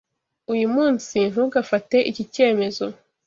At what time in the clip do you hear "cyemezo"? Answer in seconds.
2.33-2.85